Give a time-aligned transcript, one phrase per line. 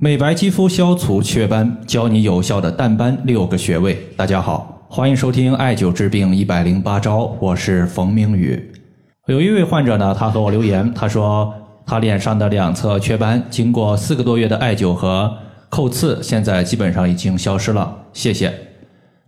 [0.00, 3.98] 美白肌肤，消除雀斑，教你有效的淡斑六个穴位。
[4.16, 8.62] 大家好，欢迎收听艾灸治病一百零八招，我是冯明宇。
[9.26, 11.52] 有一位患者呢，他和我留言，他说
[11.84, 15.36] 他脸上的两侧雀斑，经过四个多月的艾灸和
[15.68, 17.92] 扣刺，现在基本上已经消失了。
[18.12, 18.54] 谢谢。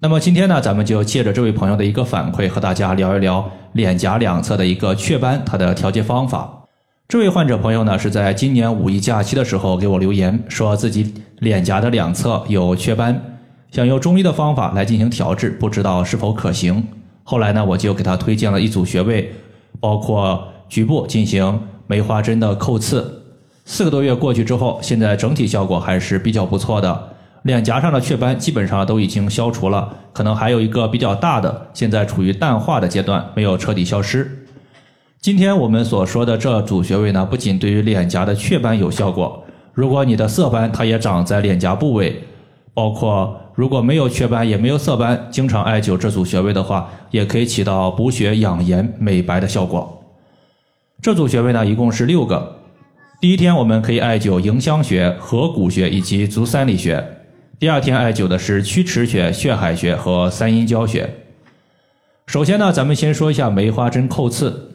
[0.00, 6.64] 那么今天呢，咱们就借着这位朋友的一个反馈，和大家聊一聊脸颊两侧的一个雀斑，它的调节方法。
[7.08, 13.38] 这位患者朋友呢，是在今年五一假期的时候给我留言，说自己脸颊的两侧有雀斑，
[13.70, 16.84] 想用中医的方法来进行调治，不知道是否可行。
[17.22, 19.32] 后来呢，我就给他推荐了一组穴位，
[19.78, 23.22] 包括局部进行梅花针的叩刺。
[23.64, 27.10] 四个多月过去之后，现在整体效果还是比较不错的，
[27.42, 34.42] 脸颊上的雀斑基本上都已经消除了，可能还有一个比较大的，现在处于淡化的阶段，没有彻底消失。
[35.26, 39.42] 今天我们所说的这组穴位呢，不仅对于脸颊的雀斑有效果，
[39.74, 42.22] 如果你的色斑它也长在脸颊部位，
[42.72, 50.00] 包括如果没有雀斑也没有色斑，经常艾灸这组穴位的话，也可以起到补血养颜、美白的效果。
[51.02, 52.58] 这组穴位呢，一共是六个。
[53.20, 57.04] 第一天我们可以艾灸迎香穴、合谷穴以及足三里穴。
[57.58, 61.10] 第二天艾灸的是曲池穴、血海穴和三阴交穴。
[62.28, 64.70] 首先呢，咱们先说一下梅花针扣刺。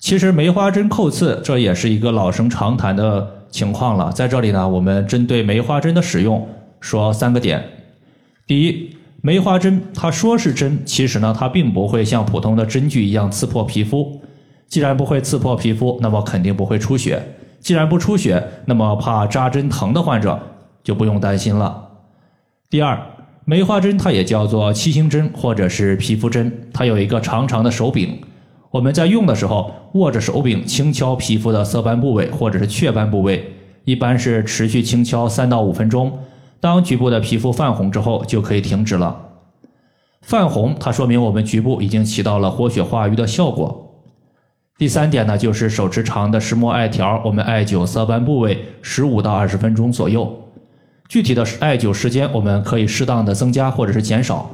[0.00, 4.10] 其实梅花针扣刺，这也是一个老生常谈的情况了。
[4.10, 6.48] 在这里呢，我们针对梅花针的使用
[6.80, 7.62] 说三个点。
[8.46, 14.22] 第一，梅花针它说是针，其实呢，它并不会像普通的针具一样刺破皮肤。
[14.68, 17.22] 既然不会刺破皮肤，那么肯定不会出血。
[17.60, 20.40] 既然不出血，那么怕扎针疼的患者
[20.82, 21.88] 就不用担心了。
[22.70, 22.98] 第二，
[23.44, 28.18] 梅花针它也叫做七星针或者是皮肤针，它有一个长长的手柄。
[28.70, 33.52] 我们在用的时候，握着手柄轻敲皮肤的色斑部位或者是雀斑部位，
[33.84, 36.16] 一般是持续轻敲三到五分钟。
[36.60, 39.28] 当局部的皮肤泛红之后，就可以停止了。
[40.22, 43.86] 泛红，它说明我们局部已经起到了活血化瘀的效果。
[44.78, 50.32] 第三点呢，就是手持长的石墨艾条，我们艾灸色斑部位十五到二十分钟左右。
[51.08, 54.48] 具体的艾灸时间，我们可以适当的增加或者是减少。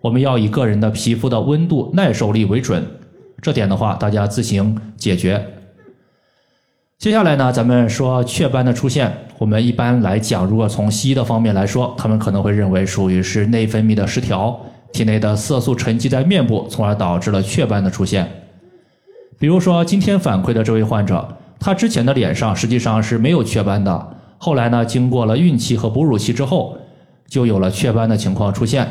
[0.00, 2.82] 我们要以个人的皮肤的温度耐受力为准。
[3.40, 5.44] 这点的话，大家自行解决。
[6.98, 14.58] 接下来呢，咱们说雀斑的出现，我们一般来讲，如果从西医的方面来说，他们可能会认为属于是内分泌的失调，
[14.92, 18.28] 体内的色素沉积在面部，从而导致了雀斑的出现。
[19.38, 21.28] 比如说今天反馈的这位患者，
[21.60, 26.76] 他之前的脸上实际上是没有雀斑的，后来呢，经过了孕期和哺乳期之后，
[27.28, 28.88] 就有了雀斑的情况出现。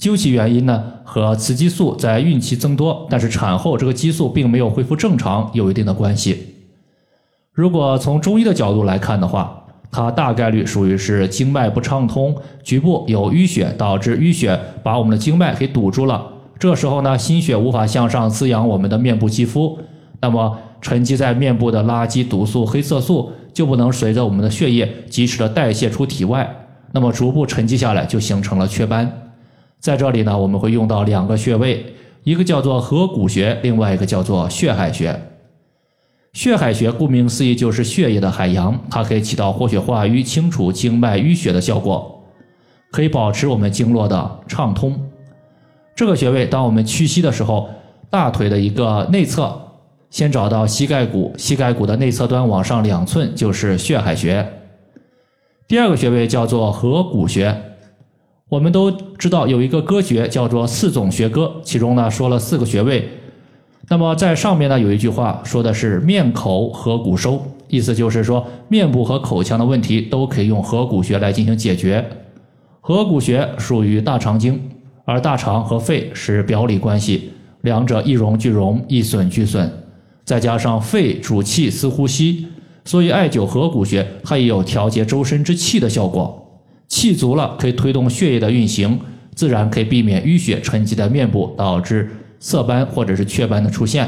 [0.00, 6.54] 究其原因呢，和雌激素在孕期增多，但是产后这个激素并没有恢复正常有一定的关系。
[7.52, 16.26] 如果从中医的角度来看的话，它大概率属于是经脉不畅通，局部有淤血，导致淤血把我们的经脉给堵住了。
[16.58, 19.78] 这时候呢，心血无法向上滋养我们的面部肌肤，
[20.22, 26.48] 那么沉积在面部的垃圾毒素、黑色素就不能随着我们的血液及时的代谢出体外，
[26.92, 29.29] 那么逐步沉积下来，就形成了雀斑。
[29.80, 35.18] 在这里呢，我们会用到两个穴位，一个叫做合谷穴，另外一个叫做血海穴。
[36.34, 42.22] 血海穴顾名思义就是血液的海洋，它可以起到活血化瘀、清除经脉淤血的效果，
[42.92, 45.10] 可以保持我们经络的畅通。
[45.96, 47.70] 这个穴位，当我们屈膝的时候，
[48.10, 49.58] 大腿的一个内侧，
[50.10, 54.46] 先找到膝盖骨，膝盖骨的内侧端往上两寸就是血海穴。
[55.66, 57.69] 第二个穴位叫做合谷穴。
[58.50, 63.08] 我们都知道有一个歌诀叫做四总穴歌，其中呢说了四个穴位。
[63.88, 72.04] 那么在上面呢有一句话说的是面口合谷收，意思就是说面部和口腔的问题都可以用合谷穴来进行解决。
[72.80, 74.60] 合谷穴属于大肠经，
[75.04, 79.70] 而大肠和肺是表里关系，两者一荣俱荣，一损俱损。
[80.24, 82.46] 再加上肺主气司呼吸，
[82.84, 86.49] 所以艾灸合谷穴它也有调节周身之气的效果。
[86.90, 89.00] 气足了，可以推动血液的运行，
[89.34, 92.10] 自然可以避免淤血沉积在面部，导致
[92.40, 94.06] 色斑或者是雀斑的出现。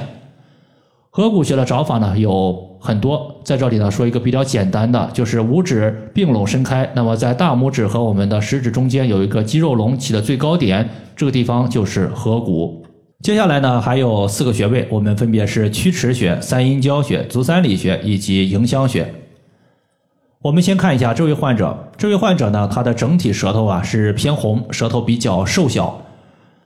[1.09, 12.85] 合谷穴的找法呢有很多，在这里呢说一个比较简单的，就是五指并拢伸开，那么在大拇指和我们的食指中间有一个肌肉隆起的最高点，这个地方就是合谷。
[13.23, 19.07] 接下来呢还有四个穴位，我们分别是曲池穴、三阴交穴、足三里穴以及迎香穴。
[20.43, 26.03] 我们先看一下这位患者，这位患者呢，他的整体舌头啊是偏红，舌头比较瘦小，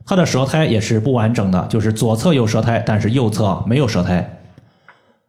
[0.06, 4.40] 他的舌苔也是不完整的，就是左侧有舌苔，但是右侧没有舌苔。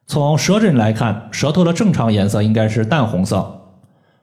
[0.06, 3.64] 从舌诊来看，舌头的正常颜色应该是淡红色。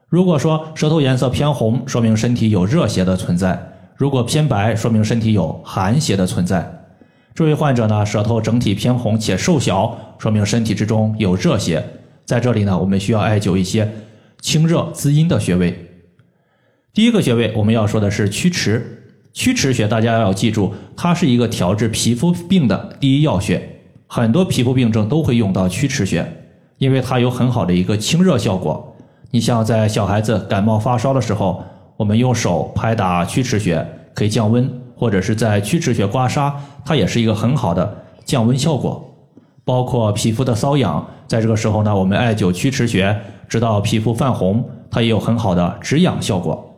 [0.09, 3.55] 如果说舌头颜色偏红，说明身体有热邪的存在；
[3.95, 6.67] 如果偏白，说明身体有寒邪的存在。
[7.35, 11.83] 这位患者呢，舌头整体偏红且瘦小，说明身体之中有热邪。
[12.25, 13.87] 在这里呢，我们需要艾灸一些
[14.45, 15.89] 清热滋阴的穴位。
[16.93, 19.01] 第一个穴位我们要说的是曲池。
[19.33, 23.67] 曲池穴大家要记住，它是一个调治皮肤病的第一要穴。
[24.05, 26.31] 很多皮肤病症都会用到曲池穴，
[26.77, 28.95] 因为它有很好的一个清热效果。
[29.31, 31.63] 你像在小孩子感冒发烧的时候，
[31.97, 33.83] 我们用手拍打曲池穴
[34.13, 36.53] 可以降温，或者是在曲池穴刮痧，
[36.85, 39.14] 它也是一个很好的降温效果。
[39.65, 43.19] 包括皮肤的瘙痒，在这个时候呢，我们艾灸曲池穴，
[43.49, 46.71] 直到皮肤泛红，它也有很好的止痒效果。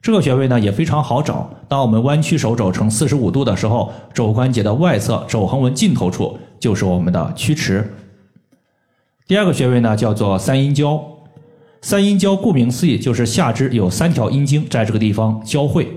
[0.00, 1.50] 这个穴位呢也非常好找。
[1.68, 7.92] 当我们弯曲手肘成四十五度的时候，肘关节的外侧肘横纹尽头处就是我们的曲池。
[9.26, 11.02] 第二个穴位呢叫做三阴交。
[11.82, 15.88] 三阴交顾名思义就是下肢有三条阴经在这个地方交汇，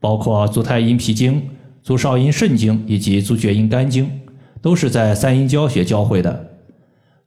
[0.00, 1.50] 包括足太阴脾经、
[1.82, 4.10] 足少阴肾经以及足厥阴肝经，
[4.60, 6.46] 都是在三阴交穴交汇的。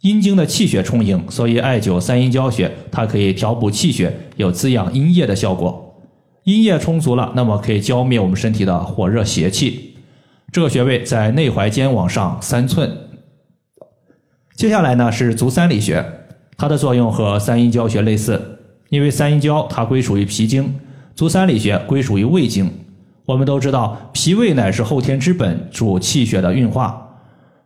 [0.02, 5.96] 阴经的气血充盈，所以艾灸三阴交穴，它可以调补气血，有滋养阴液的效果。
[6.44, 9.96] 阴液充足了，那么可以浇灭我们身体的火热邪气。
[10.52, 12.92] 这个穴位在内踝尖往上三寸。
[14.56, 16.04] 接下来呢是足三里穴，
[16.58, 20.74] 它的作用和三阴交穴类似，因为三阴交它归属于脾经，
[21.14, 22.72] 足三里穴归属于胃经。
[23.28, 27.11] 我们都知道，脾胃乃是后天之本，主气血的运化。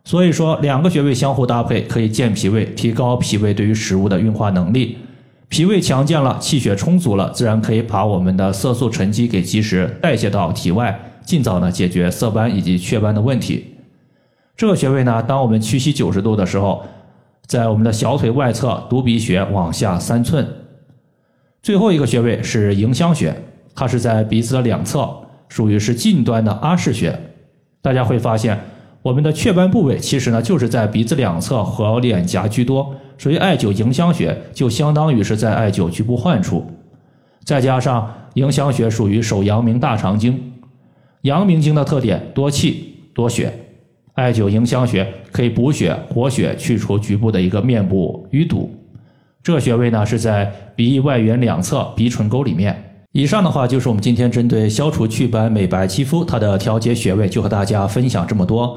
[0.06, 4.96] 所以说，两个穴位相互搭配，可以健脾胃，提高脾胃对于食物的运化能力。
[5.48, 13.74] 脾胃强健了，气血充足了，自然可以把我们的色素沉积给及时代谢到体外，尽早呢解决色斑以及雀斑的问题。
[14.56, 16.86] 这个穴位呢，当我们屈膝九十度的时候，
[17.44, 20.46] 在我们的小腿外侧犊鼻穴往下三寸。
[21.64, 23.34] 最后一个穴位是迎香穴，
[23.74, 25.12] 它是在鼻子的两侧，
[25.48, 27.18] 属于是近端的阿是穴。
[27.82, 28.56] 大家会发现，
[29.06, 32.92] 我们的雀斑部位其实呢就是在鼻子两侧和脸颊居多。
[33.16, 36.66] 所以艾灸迎香穴就相当于是在艾灸局部患处，
[37.44, 40.52] 再加上迎香穴属于手阳明大肠经，
[41.22, 43.52] 阳明经的特点多气多血，
[44.14, 48.74] 艾灸迎香穴可以补血活血，去除局部的一个面部淤堵。
[49.40, 52.76] 这穴位呢是在鼻翼外缘两侧鼻唇沟里面。
[53.12, 58.76] 以上的话就是我们今天针对消除祛斑美白肌肤它的调节穴位，就和大家分享这么多。